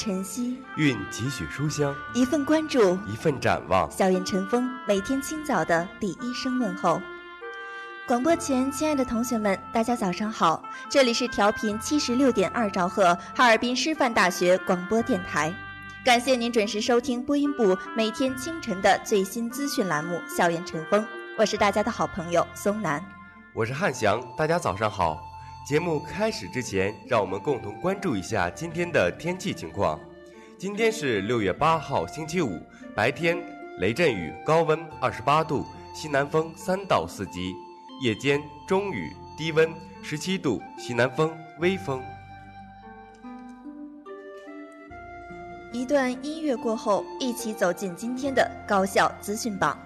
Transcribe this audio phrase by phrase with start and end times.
[0.00, 3.90] 晨曦，蕴几许书香；一份关注，一份展望。
[3.90, 6.98] 校园晨风，每天清早的第一声问候。
[8.08, 10.64] 广播前，亲爱的同学们，大家早上好！
[10.88, 15.54] 这里是调频七十六点二兆赫，哈尔滨师范大学广播电台。
[16.02, 21.02] 感谢您准时收听播音部每天清晨的最新资讯栏目《校园晨风》，
[21.36, 23.04] 我是大家的好朋友松南，
[23.52, 25.29] 我是汉翔，大家早上好。
[25.62, 30.00] 节目开始之前，让我们共同关注一下今天的天气情况。
[30.58, 32.60] 今天是六月八号，星期五，
[32.94, 33.38] 白天
[33.78, 37.52] 雷阵雨，高温二十八度，西南风三到四级；
[38.02, 39.70] 夜间中雨，低温
[40.02, 42.02] 十七度，西南风微风。
[45.72, 49.78] 一段音乐过后，一起走进今天的高校资讯榜。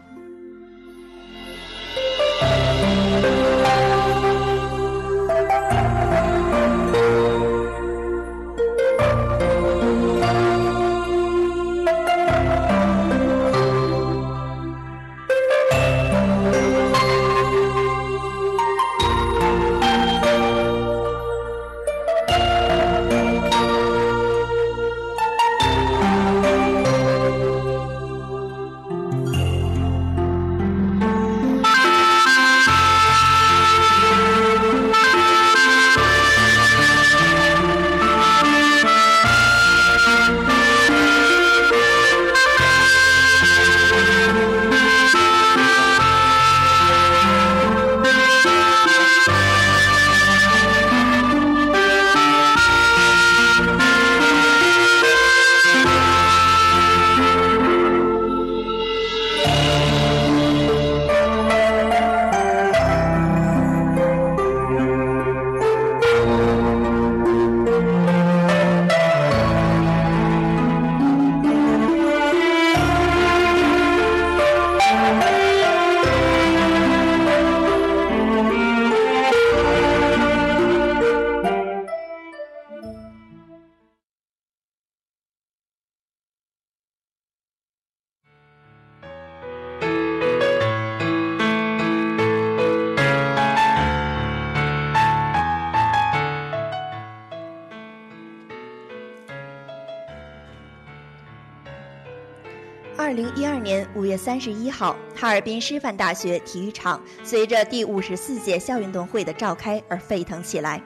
[103.14, 110.82] 零一二年五月三十一号，哈尔滨师范大学体育场随着第五十四届校运动会的召开而沸腾起来。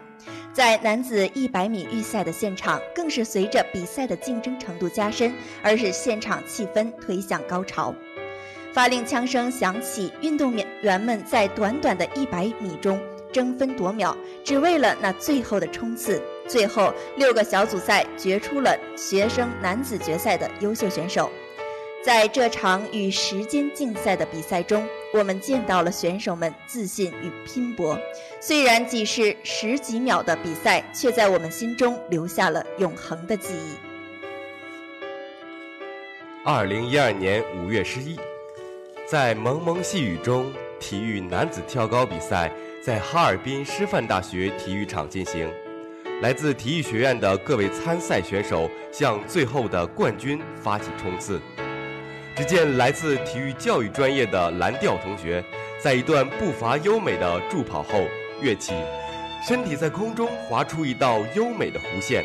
[0.52, 5.32] 在男子一百米预赛的现场，更是随着比赛的竞争程度加深，
[5.62, 7.94] 而使现场气氛推向高潮。
[8.72, 13.00] 发令枪声响起，运动员们在短短的一百米中
[13.32, 16.20] 争分夺秒，只为了那最后的冲刺。
[16.46, 21.30] 最后，六个小组赛决出了学生男子决赛的优秀选手。
[22.08, 24.82] 在这场与时间竞赛的比赛中，
[25.12, 27.99] 我们见到了选手们自信与拼搏。
[28.40, 33.76] 虽然只是十几秒的比赛，却在我们心中留下了永恒的记忆。
[36.46, 38.19] 二零一二年五月十一，
[39.06, 40.50] 在蒙蒙细雨中，
[40.81, 42.50] 体育男子跳高比赛
[42.82, 45.46] 在哈尔滨师范大学体育场进行。
[46.22, 51.38] 来自体育学院的各位参赛选手向最后的冠军发起冲刺。
[52.38, 55.43] 只见来自体育教育专业的蓝调同学，
[55.76, 58.06] 在一段步伐优美的助跑后
[58.40, 58.75] 跃起，
[59.44, 62.25] 身体在空中划出一道优美的弧线，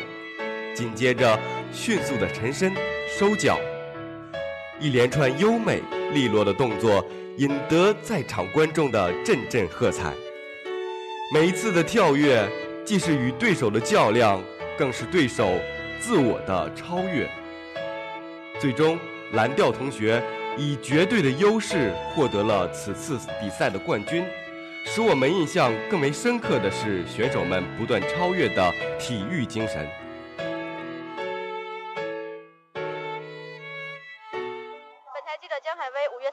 [0.72, 1.36] 紧接着
[1.72, 2.72] 迅速的沉身
[3.18, 3.58] 收脚，
[4.78, 5.82] 一连串优美
[6.12, 7.04] 利落的动作
[7.38, 10.12] 引得在场观众的阵阵喝彩。
[11.32, 12.48] 每一次的跳跃，
[12.84, 14.40] 既是与对手的较量，
[14.78, 15.58] 更是对手
[15.98, 17.28] 自我的超越。
[18.60, 18.96] 最终，
[19.34, 20.22] 蓝调同学
[20.56, 24.24] 以绝对的优势获得了此次比赛的冠军。
[24.86, 29.88] 使我们印象更为深刻的是选手们不断超越的体育精神。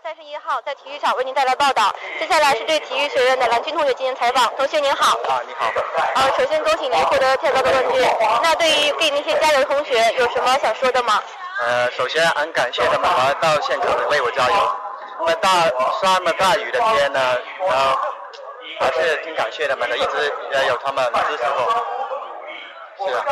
[0.03, 1.93] 三十一号在体育场为您带来报道。
[2.19, 4.51] 接下来是对体育学院的蓝军同学进行采访。
[4.57, 5.15] 同学您好。
[5.29, 5.71] 啊，你好。
[6.15, 8.01] 呃，首先恭喜您获得跳高的冠军。
[8.41, 11.21] 那对于给那些加油的同学有什么想说的吗？
[11.61, 14.75] 呃，首先很感谢他们来到现场为我加油。
[15.19, 15.49] 那么大
[16.01, 17.19] 那么大雨的天呢，
[17.69, 17.97] 呃，
[18.79, 21.85] 还是挺感谢他们的，一直也有他们支持我。
[23.05, 23.23] 是啊。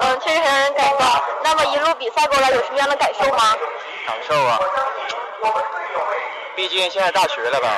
[0.00, 1.00] 嗯，确实很让人感动。
[1.42, 3.56] 那么一路比赛过来有什么样的感受吗？
[4.06, 4.58] 感受啊。
[6.54, 7.68] 毕竟现在大学了吧，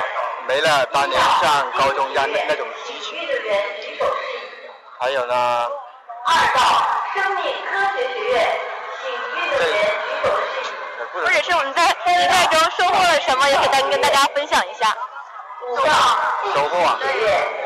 [0.47, 3.17] 没了当年上高中一样那那种激情。
[4.99, 5.69] 还有呢。
[6.29, 6.59] 二道
[7.13, 8.59] 生命科学学院，
[9.55, 10.67] 请运动员举手
[11.13, 11.25] 示意。
[11.25, 14.95] 或者是我们在比赛中收获了什么，也可以再跟大家分享一下。
[15.69, 15.91] 五道
[16.53, 16.99] 收获啊，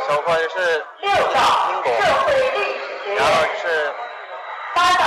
[0.08, 1.40] 收获就是六道
[1.84, 3.32] 社会历史学院，然后
[3.62, 3.94] 是
[4.74, 5.06] 八道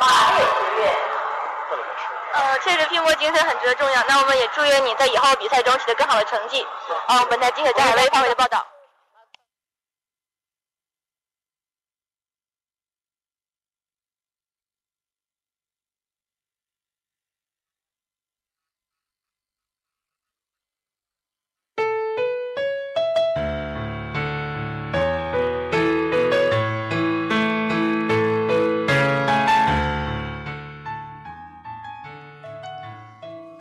[0.00, 0.06] 马
[0.36, 0.82] 列学院。
[2.32, 4.02] 呃，确实拼搏精神很值得重要。
[4.06, 6.66] 那我们也祝愿你在以后比赛中取得更好的成绩。
[7.08, 8.64] 哦，本台记者张海威发回的报道。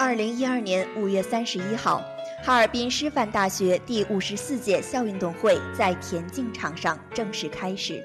[0.09, 2.03] 二零一二年五月三十一号，
[2.43, 8.03] 哈尔滨师范大学第五十四届校运动会在田径场上正式开始。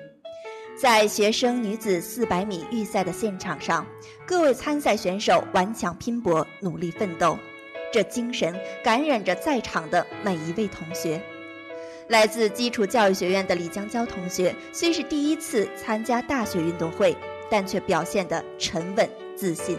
[0.78, 3.86] 在学生女子四百米预赛的现场上，
[4.26, 7.38] 各位参赛选手顽强拼搏，努力奋斗，
[7.90, 8.54] 这精神
[8.84, 11.18] 感染着在场的每一位同学。
[12.08, 17.16] 来自基础教育学院的李江娇同学，虽是第一次参加大学运动会，
[17.50, 19.78] 但却表现得沉稳自信。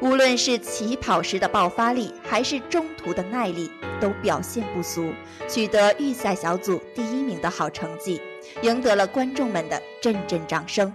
[0.00, 3.70] 无论是起跑时的爆发力，还是中途的耐力，
[4.00, 5.12] 都表现不俗，
[5.48, 8.20] 取得预赛小组第一名的好成绩，
[8.62, 10.92] 赢得了观众们的阵阵掌声。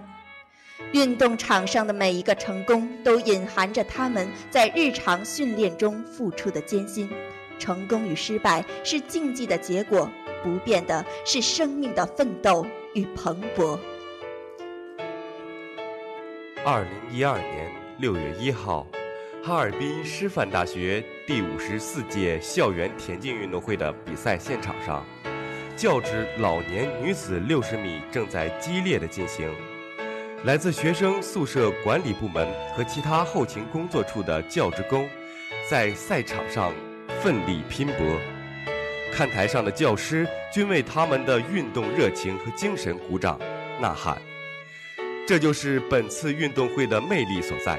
[0.92, 7.10] 运动场上的每一个成功，都隐含着他们在日常训练中付出的艰辛。
[7.58, 10.08] 成功与失败是竞技的结果，
[10.42, 12.64] 不变的是生命的奋斗
[12.94, 13.78] 与蓬勃。
[16.64, 17.79] 二零一二年。
[18.00, 18.86] 六月一号，
[19.44, 25.04] 哈尔滨师范大学第五十四届校园田径运动会的比赛现场上，
[25.76, 29.54] 教职老年女子六十米正在激烈的进行。
[30.44, 35.06] 来自学生宿舍管理部门和其他后勤工作处的教职工，
[35.68, 36.72] 在赛场上
[37.20, 38.18] 奋力拼搏，
[39.12, 43.38] 看台上的教师均为他们的运动热情和精神鼓掌
[43.78, 44.16] 呐喊。
[45.30, 47.78] 这就是本次运动会的魅力所在。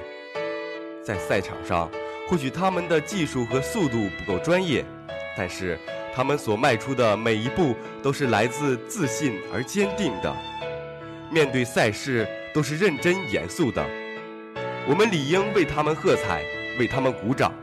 [1.04, 1.92] 在赛场上，
[2.26, 4.86] 或许他们的技术和速度不够专业，
[5.36, 5.78] 但是
[6.16, 10.34] 他们所迈出的每一步都是来自自信而坚定的。
[11.30, 13.86] 面对赛事，都是认真严肃的。
[14.88, 16.46] 我们理应为他们喝彩，
[16.80, 17.54] 为他们鼓掌。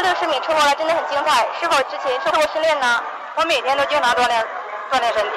[0.00, 3.02] 六十米冲过来真的很精彩，是否之前受过训练呢？
[3.36, 4.46] 我每天都经常锻炼，
[4.90, 5.30] 锻炼身体。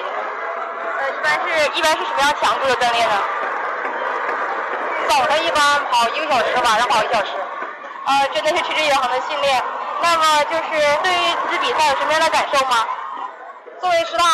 [0.99, 3.15] 呃，一般是一般是什么样强度的锻炼呢？
[5.07, 7.31] 早上一般跑一个小时，晚上跑一小时。
[8.05, 9.63] 呃，真的是持之以恒的训练。
[10.01, 12.85] 那么就是对于这次比赛有什么样的感受吗？
[13.79, 14.25] 作为师大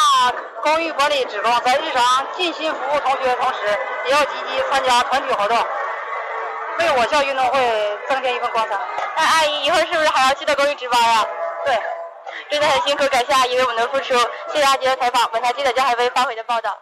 [0.62, 5.58] 公益管理职工，在日常尽心服务同学的同时，也要积极参加团体活动，
[6.80, 8.78] 为我校运动会增添一份光彩。
[9.16, 11.26] 那阿姨以后是不是还要记得公益值班啊？
[11.66, 11.80] 对，
[12.50, 14.14] 真的很辛苦，感谢阿姨为我们的付出，
[14.52, 16.78] 谢谢阿姨的采访，本台记者将还会发回的报道。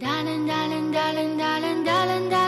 [0.00, 2.43] 哒啦哒啦哒啦哒啦哒啦。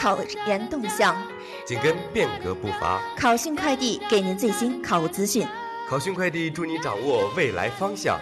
[0.00, 1.14] 考研动向，
[1.66, 3.02] 紧跟变革步伐。
[3.18, 5.46] 考讯快递给您最新考务资讯。
[5.86, 8.18] 考讯快递助你掌握未来方向。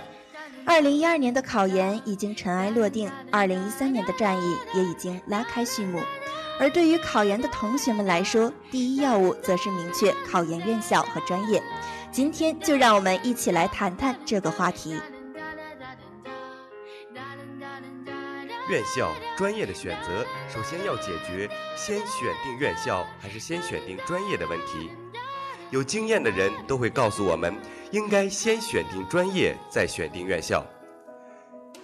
[0.67, 6.01] 二零一二年的考研已经尘埃落定，二零一三年的战役也已经拉开序幕。
[6.59, 11.63] 而对于考研的同学们来说，第一要务则是明确考研院校和专业。
[12.11, 14.97] 今天就让我们一起来谈谈这个话题。
[18.69, 24.91] 院校专业的选择，首先要解决先选定院校还是先选定专业的问题。
[25.71, 27.55] 有经验的人都会告诉我们，
[27.93, 30.65] 应该先选定专业，再选定院校。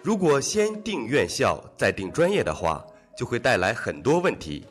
[0.03, 2.85] 如果先定院校再定专业的话，
[3.17, 4.67] 就会带来很多问题。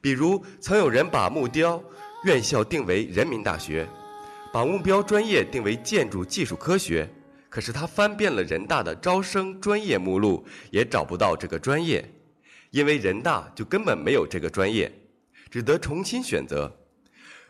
[0.00, 1.82] 比如，曾有人把目标
[2.24, 3.86] 院校定为人民大学，
[4.52, 7.06] 把目标专业定为建筑技术科学。
[7.52, 12.02] 可是他翻遍了人大的招生专业目录，也找不到这个专业，
[12.70, 14.90] 因为人大就根本没有这个专业，
[15.50, 16.74] 只得重新选择。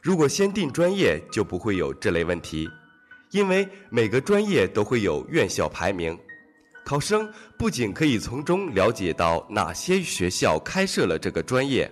[0.00, 2.68] 如果先定专业，就不会有这类问题，
[3.30, 6.18] 因为每个专业都会有院校排名，
[6.84, 11.88] 考生不仅可以从中了解到哪些学校开设了这个专业，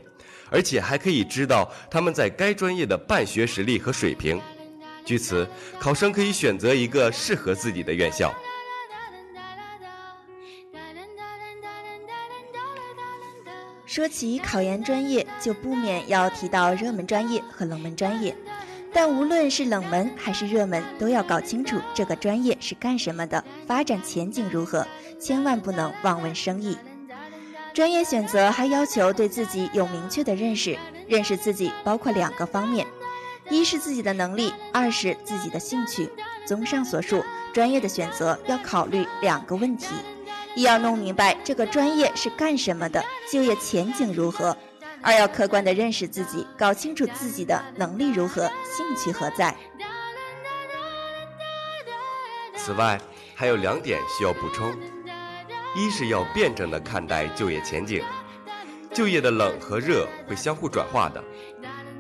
[0.50, 4.40] 而且还可以知道他们在该专业的办学实力和水平。
[5.04, 8.33] 据此，考生可以选择一个适合自己的院校。
[13.87, 18.37] 说起考研专业，就不免要提到热门专业和冷门专业。
[18.92, 24.87] 但无论是冷门还是热门，都要搞清楚这个专业是干什么的，发展前景如何，
[25.19, 26.76] 千万不能望文生义。
[27.73, 30.76] 专业选择还要求对自己有明确的认识，
[31.09, 32.87] 认识自己包括两个方面。
[33.50, 36.09] 一是自己的能力，二是自己的兴趣。
[36.47, 39.88] 综上所述，专业的选择要考虑两个问题：
[40.54, 44.57] 一要弄明白这个专业是干什么的，就业前景如何；
[45.02, 49.54] 二要客观地认识自己，搞清楚自己的能力如何，兴趣何在。
[52.57, 53.00] 此外，
[53.35, 54.73] 还有两点需要补充：
[55.75, 58.02] 一是要辩证地看待就业前景，
[58.95, 61.23] 就业的冷和热会相互转化的，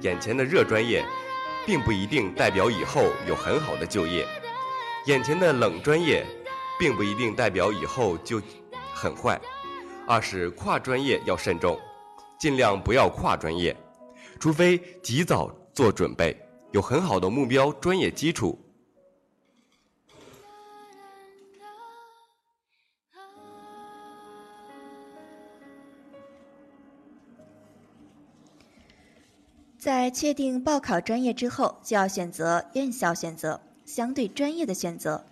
[0.00, 1.04] 眼前的热专业。
[1.66, 4.26] 并不一定代表以后有很好的就业，
[5.06, 6.24] 眼前的冷专业，
[6.78, 8.40] 并不一定代表以后就
[8.92, 9.40] 很坏。
[10.06, 11.78] 二是跨专业要慎重，
[12.38, 13.76] 尽量不要跨专业，
[14.38, 16.36] 除非及早做准备，
[16.72, 18.58] 有很好的目标专业基础。
[29.80, 35.24] 在确定报考专业之后，就要选择院校选择相对专业的选择。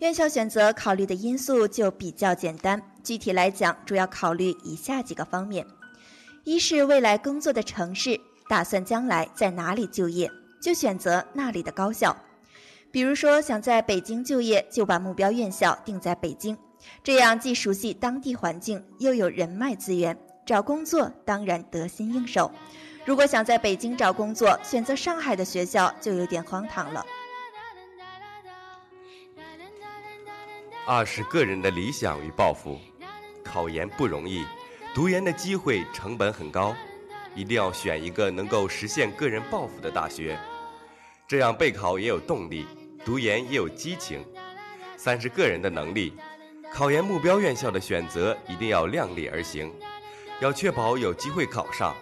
[0.00, 5.64] 院校选择考虑的因素就比较简单，具体来讲，主要考虑以下几个方面：
[6.42, 10.28] 一是未来工作的城市，打算将来在哪里就业，
[10.60, 12.16] 就选择那里的高校。
[12.90, 16.58] 比如说想在北京就业，就把目标院校定在北京，
[17.04, 22.50] 这样既熟悉当地环境，又有人脉资源，找工作当然得心应手。
[23.04, 27.04] 如果想在北京找工作，选择上海的学校就有点荒唐了。
[30.86, 32.78] 二是个人的理想与抱负，
[33.42, 34.44] 考研不容易，
[34.94, 36.74] 读研的机会成本很高，
[37.34, 40.38] 一定要选一个能够实现个人抱负的大学，
[41.28, 42.66] 这样备考也有动力，
[43.04, 44.24] 读研也有激情。
[44.96, 46.14] 三是个人的能力，
[46.72, 49.70] 考研目标院校的选择一定要量力而行，
[50.40, 51.94] 要确保有机会考上。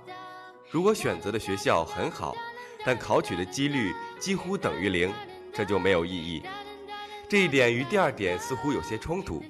[0.72, 2.34] 如果选择的学校很好，
[2.82, 5.12] 但考取的几率几乎等于零，
[5.52, 6.42] 这就没有意义。
[7.28, 9.44] 这一点与第二点似乎有些冲突，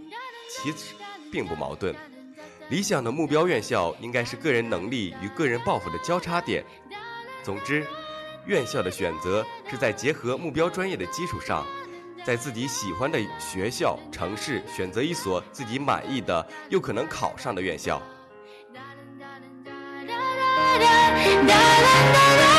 [0.50, 0.96] 其实
[1.30, 1.94] 并不矛盾。
[2.70, 6.64] 理想的目标院校应该是个人能力与个人抱负的交叉点。
[7.44, 7.86] 总之，
[8.46, 11.64] 院校的选择是在结合目标专业的基础上，
[12.24, 18.02] 在自己喜欢的学校、城市选择一所自己满意的又可能考上的院校。
[21.24, 22.51] da, da, da, da.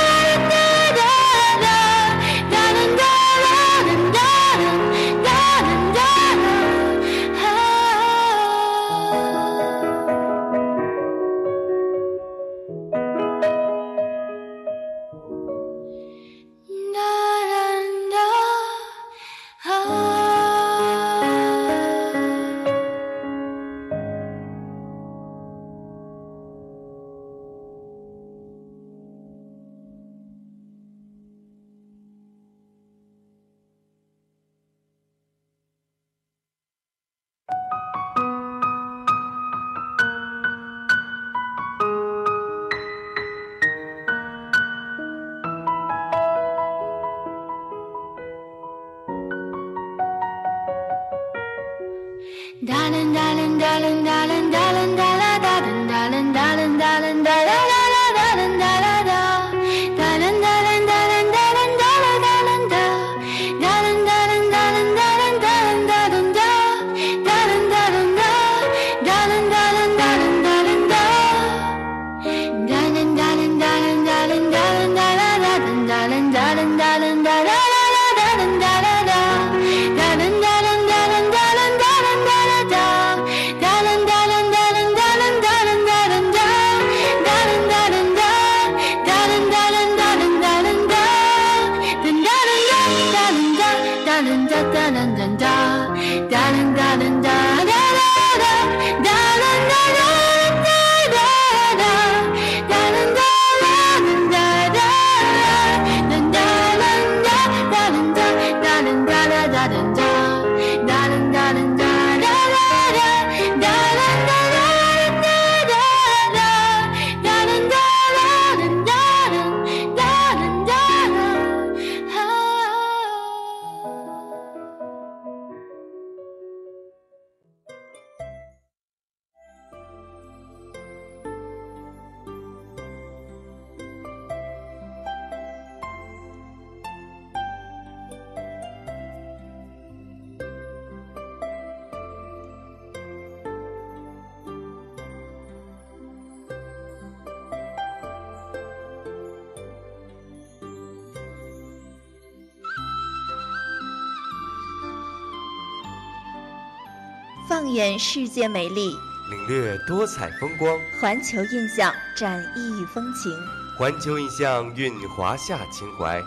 [157.63, 158.89] 放眼世界美丽，
[159.29, 160.77] 领略多彩风光。
[160.99, 163.31] 环球印象展异域风情，
[163.77, 166.21] 环球印象蕴华夏情怀。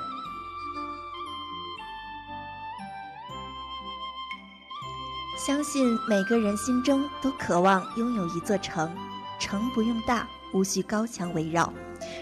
[5.37, 8.91] 相信每个人心中都渴望拥有一座城，
[9.39, 11.71] 城不用大，无需高墙围绕，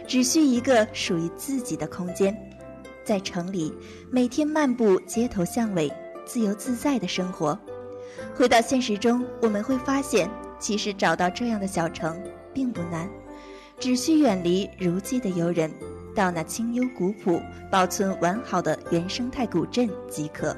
[0.09, 2.37] 只需一个属于自己的空间。
[3.05, 3.73] 在城里，
[4.11, 5.89] 每天漫步街头巷尾，
[6.27, 7.57] 自由自在的生活。
[8.37, 12.21] 回到现实中，我们会发现，其实找到这样的小城
[12.53, 13.09] 并不难，
[13.79, 15.71] 只需远离如饥的游人，
[16.15, 20.57] 到那清幽古朴、保存完好的原生态古镇即可。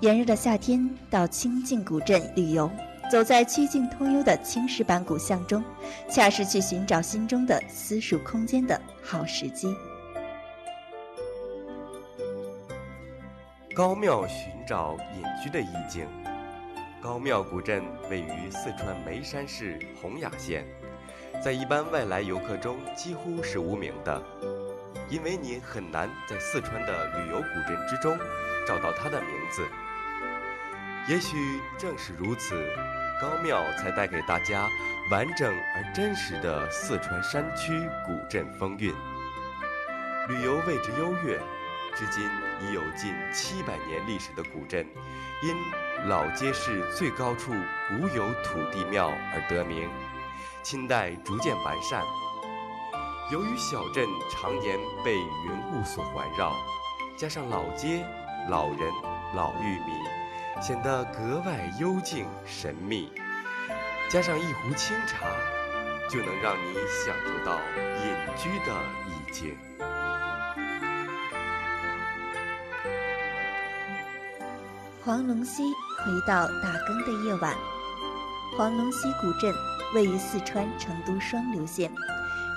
[0.00, 2.70] 炎热的夏天，到清静古镇旅游，
[3.10, 5.64] 走在曲径通幽的青石板古巷中，
[6.08, 9.74] 恰是去寻找心中的私属空间的好时机。
[13.74, 16.04] 高庙寻找隐居的意境。
[17.00, 20.66] 高庙古镇位于四川眉山市洪雅县，
[21.42, 24.20] 在一般外来游客中几乎是无名的，
[25.08, 28.18] 因为你很难在四川的旅游古镇之中
[28.66, 29.64] 找到它的名字。
[31.08, 32.60] 也许正是如此，
[33.20, 34.68] 高庙才带给大家
[35.10, 38.92] 完整而真实的四川山区古镇风韵。
[40.28, 41.38] 旅游位置优越，
[41.94, 42.28] 至今
[42.60, 44.84] 已有近七百年历史的古镇，
[45.44, 45.54] 因
[46.06, 47.52] 老街市最高处
[47.88, 49.90] 古有土地庙而得名，
[50.62, 52.04] 清代逐渐完善。
[53.30, 56.54] 由于小镇常年被云雾所环绕，
[57.16, 58.06] 加上老街、
[58.48, 58.78] 老人、
[59.34, 63.12] 老玉米，显得格外幽静神秘。
[64.08, 65.26] 加上一壶清茶，
[66.08, 67.58] 就能让你享受到
[68.04, 68.72] 隐居的
[69.08, 69.67] 意境。
[75.08, 75.62] 黄龙溪
[76.04, 77.56] 回到打更的夜晚，
[78.54, 79.54] 黄龙溪古镇
[79.94, 81.90] 位于四川成都双流县，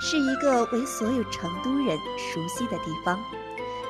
[0.02, 3.18] 是一个为所有成都人熟悉的地方，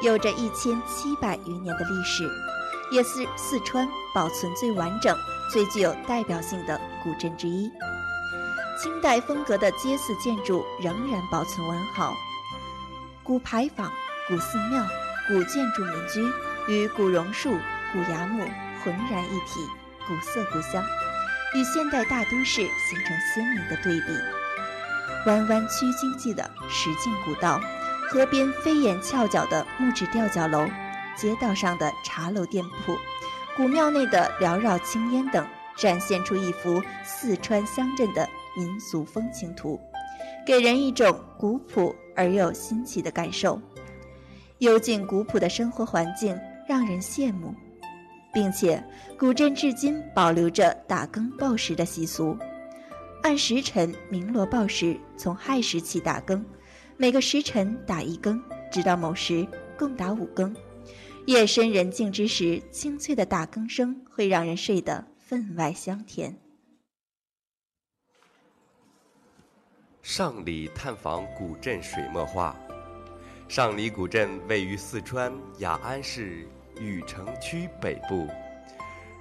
[0.04, 2.30] 有着一千七百余年的历史，
[2.92, 5.18] 也是四川保存最完整、
[5.52, 7.68] 最具有代表性的古镇之一。
[8.80, 12.16] 清代风格的街寺建筑仍然保存完好，
[13.24, 13.92] 古牌坊、
[14.28, 14.86] 古寺庙、
[15.28, 16.24] 古建筑民居
[16.68, 17.58] 与古榕树、
[17.92, 18.44] 古崖木
[18.84, 19.60] 浑然一体，
[20.08, 20.84] 古色古香，
[21.56, 24.08] 与现代大都市形成鲜明的对比。
[25.26, 27.60] 弯弯曲经济的石径古道，
[28.10, 30.68] 河边飞檐翘角的木质吊脚楼，
[31.16, 32.98] 街道上的茶楼店铺，
[33.56, 35.48] 古庙内的缭绕青烟等。
[35.78, 39.80] 展现出一幅四川乡镇的民俗风情图，
[40.46, 43.60] 给人一种古朴而又新奇的感受。
[44.60, 47.56] 幽静古朴的生活环境让人羡慕，
[48.34, 48.84] 并且
[49.18, 52.38] 古镇至今保留着打更报时的习俗，
[53.24, 56.46] 按时辰鸣锣报时，从亥时起打更，
[56.98, 58.42] 每个时辰打一更，
[58.72, 60.56] 直到某时共打五更。
[61.28, 65.12] 夜深人静之时，清脆的打更声会让人睡得。
[65.32, 66.38] 分外香甜。
[70.02, 72.54] 上里探访古镇水墨画。
[73.48, 76.46] 上里古镇位于四川雅安市
[76.82, 78.28] 禹城区北部，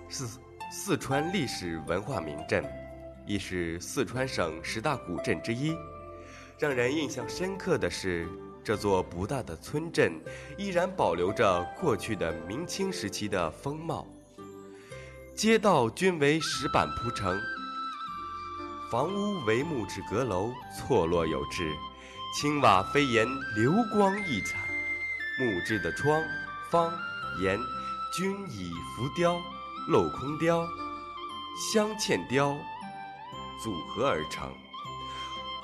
[0.08, 0.40] 四
[0.72, 2.64] 四川历史文化名镇，
[3.26, 5.76] 亦是四川省十大古镇之一。
[6.58, 8.26] 让人印象深刻的是，
[8.64, 10.18] 这座不大的村镇
[10.56, 14.06] 依然保留着过去的明清时期的风貌。
[15.36, 17.38] 街道均为石板铺成，
[18.90, 21.70] 房屋为木质阁楼，错落有致，
[22.40, 24.56] 青瓦飞檐，流光溢彩。
[25.38, 26.22] 木质的窗、
[26.70, 26.92] 方、
[27.40, 27.58] 檐
[28.16, 29.40] 均以浮雕、
[29.88, 30.66] 镂空雕、
[31.72, 32.56] 镶嵌雕
[33.62, 34.52] 组合而成，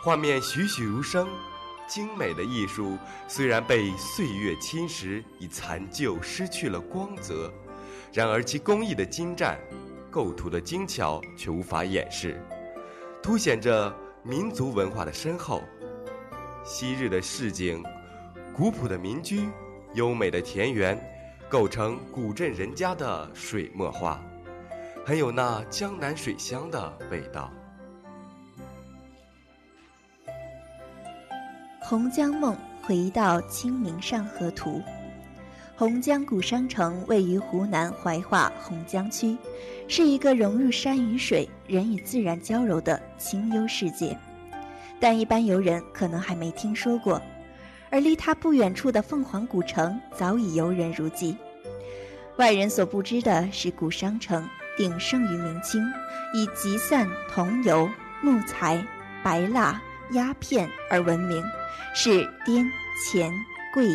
[0.02, 1.28] 画面栩栩如生。
[1.88, 7.52] 精美的艺术虽然被岁月侵蚀，已残旧，失去了光泽。
[8.12, 9.56] 然而，其工艺的精湛、
[10.10, 12.42] 构图的精巧却无法掩饰，
[13.22, 15.62] 凸显着民族文化的深厚。
[16.64, 17.80] 昔日的市井、
[18.52, 19.48] 古朴的民居、
[19.94, 21.00] 优美的田园，
[21.48, 24.20] 构成古镇人家的水墨画，
[25.04, 27.52] 很有那江南水乡的味道。
[31.88, 32.52] 《红江梦》
[32.84, 34.80] 回到《清明上河图》。
[35.76, 39.38] 洪江古商城位于湖南怀化洪江区，
[39.86, 44.18] 是一个融入山与水、人与自然交融的清幽世界，
[44.98, 47.22] 但一般游人可能还没听说过。
[47.90, 51.34] 而离它不远处的凤凰古城早已游人如织。
[52.36, 55.82] 外人所不知的是，古商城鼎盛于明清，
[56.34, 57.88] 以集散桐油、
[58.20, 58.84] 木材、
[59.22, 61.44] 白蜡、鸦片而闻名，
[61.94, 62.70] 是滇
[63.10, 63.32] 黔
[63.72, 63.88] 桂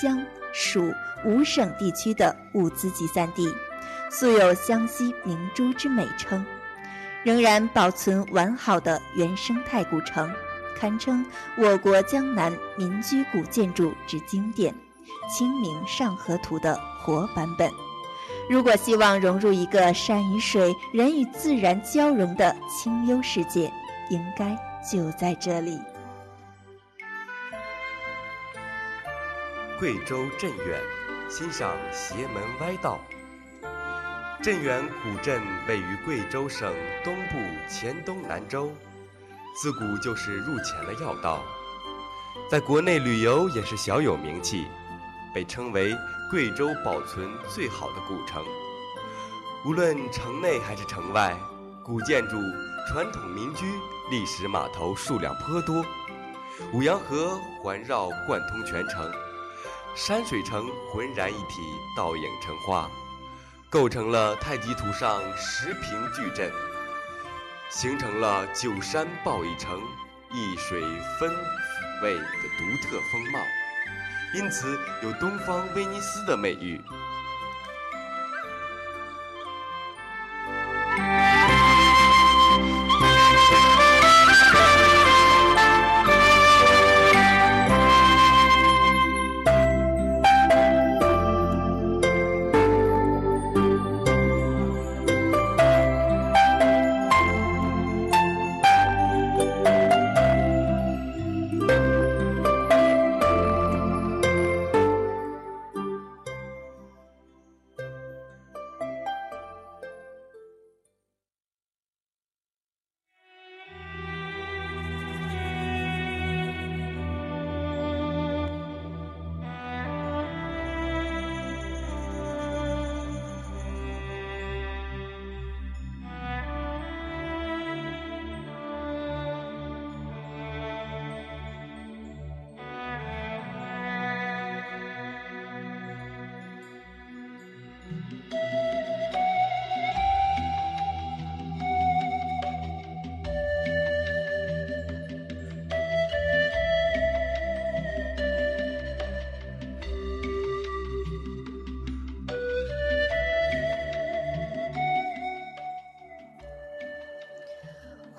[0.00, 0.92] 湘蜀。
[1.24, 3.48] 五省地区的物资集散地，
[4.10, 6.44] 素有“湘西明珠”之美称，
[7.22, 10.28] 仍然保存完好的原生态古城，
[10.78, 11.24] 堪称
[11.56, 14.74] 我国江南民居古建筑之经典，
[15.30, 17.70] 《清明上河图》的活版本。
[18.50, 23.72] 如果希望融入一个山与水、人与自然交融的清幽世界，
[24.10, 24.56] 应该
[24.90, 25.78] 就在这里。
[29.78, 30.80] 贵州镇远。
[31.30, 33.00] 欣赏邪门歪道。
[34.42, 38.70] 镇远古镇位于贵州省东部黔东南州，
[39.54, 41.44] 自古就是入钱的要道，
[42.50, 44.66] 在国内旅游也是小有名气，
[45.34, 45.94] 被称为
[46.30, 48.42] 贵州保存最好的古城。
[49.64, 51.36] 无论城内还是城外，
[51.84, 52.36] 古建筑、
[52.88, 53.66] 传统民居、
[54.10, 55.84] 历史码头数量颇多，
[56.72, 59.12] 五羊河环绕贯通全城。
[59.94, 61.60] 山水城浑然一体，
[61.94, 62.90] 倒影成画，
[63.68, 66.50] 构成了太极图上十平矩阵，
[67.74, 69.80] 形成了九山抱一城，
[70.30, 70.82] 一水
[71.18, 73.40] 分抚慰的独特风貌，
[74.34, 76.78] 因此有“东方威尼斯”的美誉。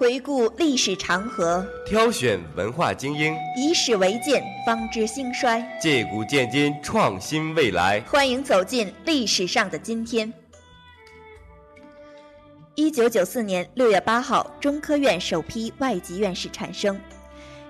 [0.03, 8.01] 回顾历史长河，挑选文化精英，以史为鉴，方知兴衰；借古鉴今，创新未来。
[8.01, 10.33] 欢迎走进历史上的今天。
[12.75, 16.99] 一九九四年六月八号，中科院首批外籍院士产生。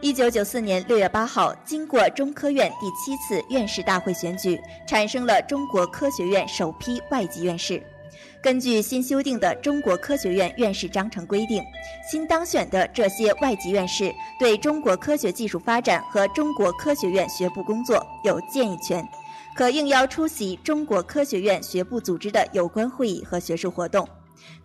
[0.01, 7.79] 一九九四年六月八号，经过中科院第七次院士大会选举，产生了中国科学院首批外籍院士。
[8.43, 11.63] 根据新修订的《中国科学院院士章程》规定，
[12.11, 19.07] 新当选的这些外籍院士对中国科学技术发展和中国科学院学部工作有建议权，
[19.55, 24.05] 可应邀出席中国科学院学部组织的有关会议和学术活动。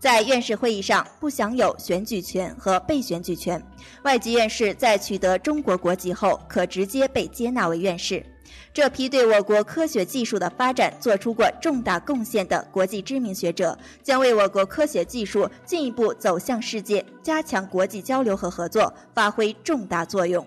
[0.00, 3.64] 在院士会议上不享有选举权和被选举权。
[4.02, 8.26] 外籍院士在取得中国国籍后，可直接被接纳为院士。
[8.72, 20.46] 这批对我国科学技术的发展做出过重大贡献的国际知名学者，将为我国科学技术进一步走向世界、加强国际交流和合作发挥重大作用。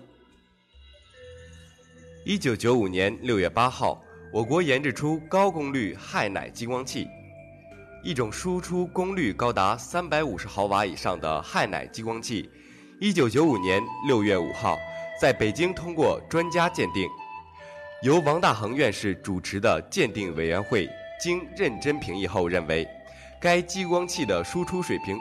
[2.24, 4.00] 一九九五年六月八号，
[4.32, 7.08] 我国研制出高功率氦氖激光器。
[8.04, 12.48] 一种输出功率高达三百五十毫瓦以上的氦氖激光器，
[13.00, 14.76] 一九九五年六月五号
[15.20, 17.08] 在北京通过专家鉴定。
[18.02, 22.84] 由王大珩院士主持的鉴定委员会经认真评议后认为，
[23.40, 25.16] 该激光器的输出水平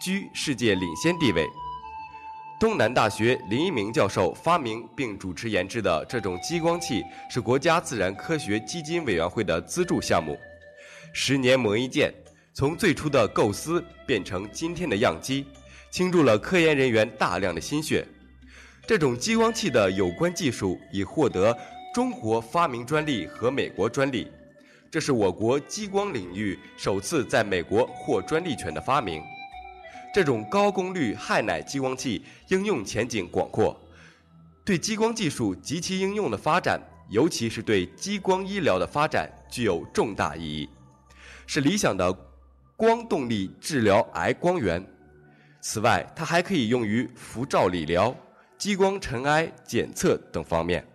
[0.00, 1.46] 居世界领先地位。
[2.58, 10.38] 东南大学林一鸣教授发明并主持研制的这种激光器是国家自然科学基金委员会的资助项目。
[11.12, 12.10] 十年磨一剑，
[12.54, 15.44] 从最初的构思变成今天的样机，
[15.90, 18.06] 倾注了科研人员大量的心血。
[18.86, 21.54] 这种激光器的有关技术已获得
[21.96, 24.30] 中国发明专利和美国专利，
[24.90, 29.22] 这是我国激光领域首次在美国获专利权的发明。
[30.12, 33.74] 这种高功率氦氖激光器应用前景广阔，
[34.62, 36.78] 对激光技术及其应用的发展，
[37.08, 40.68] 尤其是对激光医疗的发展，具有重大意义。
[41.46, 42.14] 是理想的
[42.76, 44.86] 光动力治疗癌光源。
[45.62, 48.14] 此外，它还可以用于辐照理疗、
[48.58, 50.86] 激光尘埃检测等方面。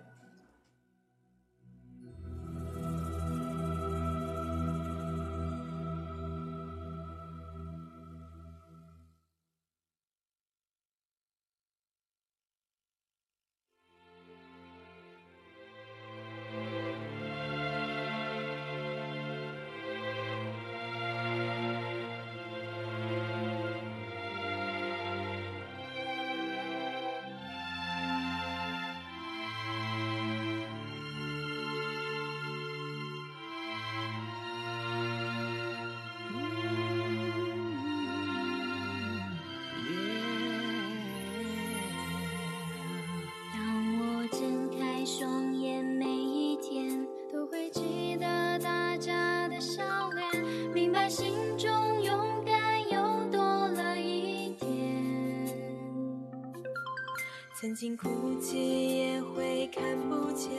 [57.62, 60.50] 曾经哭泣也会看不见，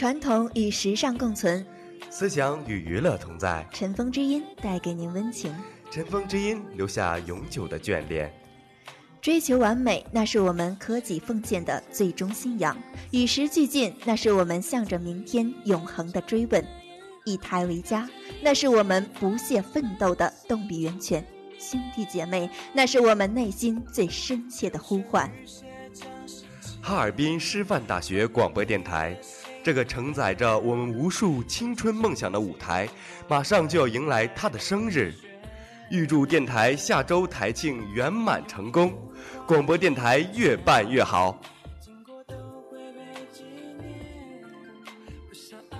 [0.00, 1.62] 传统与时尚共存，
[2.08, 5.54] 思想与娱乐同在，尘封之音带给您温情。
[5.90, 8.32] 尘封之音留下永久的眷恋。
[9.20, 12.74] 追求完美，那是我们科技奉献的最终信仰；
[13.10, 16.64] 与时俱进，那是我们向着明天永恒的追问；
[17.26, 18.08] 以台为家，
[18.40, 21.22] 那是我们不懈奋斗的动力源泉；
[21.58, 25.30] 兄弟姐妹，那是我们内心最深切的呼唤。
[26.80, 29.14] 哈尔滨师范大学广播电台，
[29.62, 32.88] 这个承载着我们无数青春梦想的舞台，
[33.28, 35.12] 马上就要迎来它的生日。
[35.90, 38.92] 预祝电台下周台庆圆满成功，
[39.46, 41.38] 广播电台越办越好。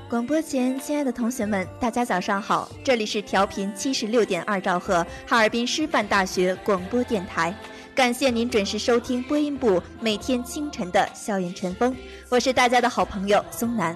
[0.08, 2.68] 广播前，亲爱的同学们，大家早上好！
[2.84, 7.54] 这里是调频七十六点二兆赫，哈尔滨师范大学广播电台。
[8.00, 11.94] 感谢您准时收听播音部每天清晨的校园晨风，
[12.30, 13.94] 我是大家的好朋友松南。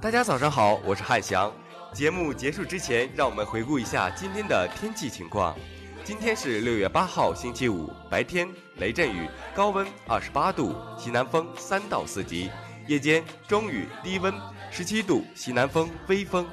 [0.00, 1.52] 大家早上好，我是汉翔。
[1.92, 5.54] 节目结束之前，让我们回顾一下今天的天气情况。
[6.02, 12.50] 今天是六月八号，星期五，白天雷阵雨，高温二十八度，西南风三到四级。
[12.86, 14.32] 夜间中雨，低温
[14.70, 16.46] 十七度，西南风微风。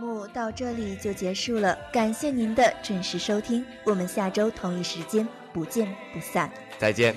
[0.00, 6.50] 目到这里就结束了，感谢您的准时收听，我们下周同一时间不见不散。
[6.78, 7.14] 再见。